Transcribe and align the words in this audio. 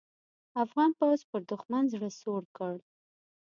افغان 0.63 0.91
پوځ 0.99 1.19
پر 1.29 1.41
دوښمن 1.49 1.83
زړه 1.93 2.09
سوړ 2.19 2.43
کړ. 2.57 2.73